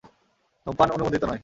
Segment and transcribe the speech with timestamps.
[0.67, 1.39] ধূমপান অনুমোদিত নয়।